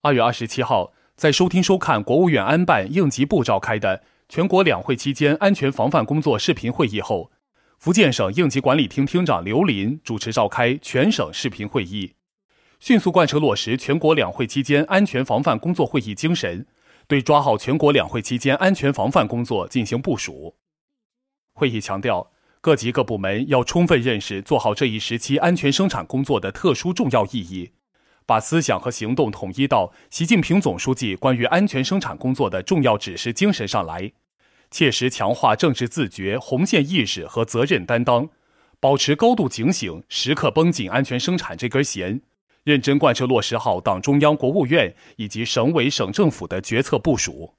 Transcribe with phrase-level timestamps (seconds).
[0.00, 7.32] 二月二十七号，在收听收看国务院安办应急部召开的全国两会期间安全防范工作视频会议后，
[7.80, 12.14] 福建省应急管理厅厅长刘林主持召开全省视频会议，
[12.78, 16.64] 迅速贯彻落实全国两会期间安全防范工作会议精神，
[17.08, 20.54] 对抓好全国两会期间安全防范工作进行部署。
[21.54, 22.30] 会议强调，
[22.60, 27.72] 各级各部门要充分认识做好这一时期安全生产工作的特殊重要意义。
[28.28, 34.12] 把思想和行动统一到习近平总书记关于安全生产工作的重要指示精神上来，
[34.70, 38.28] 切实强化政治自觉、红线意识和责任担当，
[38.78, 42.20] 保持高度警醒，时刻绷紧安全生产这根弦，
[42.64, 47.54] 认真贯彻落实好党中央、国务院以及省委省政府的决策部署。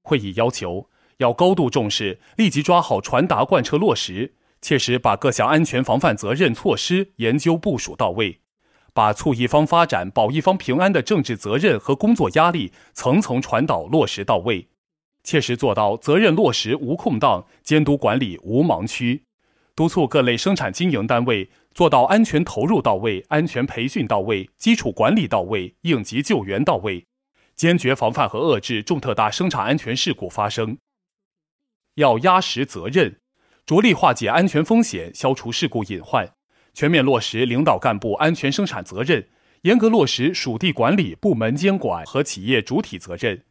[0.00, 0.88] 会议要求，
[1.18, 4.32] 要高度重视，立即抓好传达贯彻落实，
[4.62, 8.40] 切实把各项安全防范责任措施研究部署到位。
[8.98, 14.66] 把促一方发展、保一方平安的政治责任和工作压力层层传导落实到位，
[15.22, 19.22] 切实做到责任落实无空档、监督管理无盲区，
[19.76, 27.06] 督促各类生产经营单位做到安全投入到位、安全培训到位、基础管理到位、应急救援到位，
[27.54, 30.76] 坚决防范和遏制重特大生产安全事故发生。
[31.94, 33.20] 要压实责任，
[33.64, 36.28] 着力化解安全风险，消除事故隐患。
[36.74, 39.26] 全面落实领导干部安全生产责任，
[39.62, 43.42] 严格落实属地管理、部门监管和企业主体责任，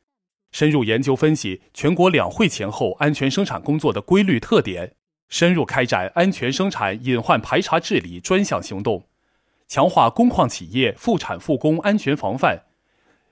[0.51, 4.93] 深入研究分析全国两会前后安全生产工作的规律特点，
[5.27, 9.07] 深入开展安全生产隐患排查治理专项行动，
[9.67, 12.63] 强化工矿企业复产复工安全防范，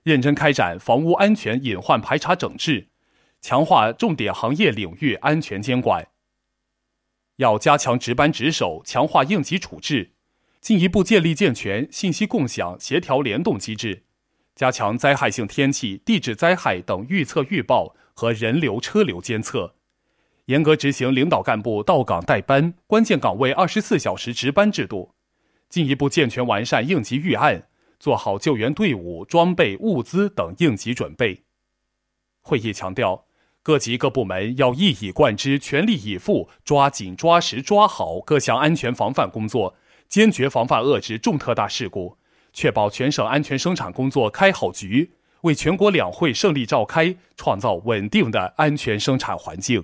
[0.03, 2.89] 认真开展房屋安全隐患排查整治，
[3.39, 6.06] 强化重点行业领域安全监管。
[7.38, 10.11] 要加强值班值守，强化应急处置，
[10.61, 14.03] 进一步建立健全信息共享、协调联动机制，
[14.55, 19.75] 加强灾害性天气、地质灾害等预测预报和人流车流监测，
[20.45, 25.13] 严格执行领导干部到岗带班、关键岗位二十四小时值班制度，
[25.67, 27.67] 进一步健全完善应急预案，
[28.00, 31.44] 做好救援队伍、装备、物资等应急准备。
[32.41, 33.25] 会议强调。
[33.66, 39.74] 各级各部门要一以贯之、全力以赴、抓紧抓实抓好各项安全防范工作，
[40.08, 42.16] 坚决防范遏制重特大事故，
[42.53, 45.09] 确保全省安全生产工作开好局，
[45.42, 49.84] 为全国两会胜利召开创造稳定的安全生产环境。